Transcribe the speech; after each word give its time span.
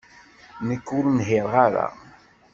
Nekk 0.67 0.87
ur 0.97 1.05
nhiṛeɣ 1.09 1.53
ara. 1.65 1.87